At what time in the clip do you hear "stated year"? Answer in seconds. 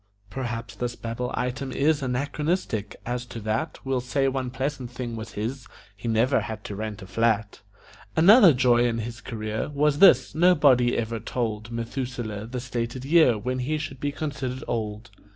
12.59-13.37